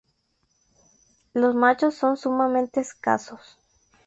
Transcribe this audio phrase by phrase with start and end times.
[1.35, 3.59] Los machos son sumamente escasos.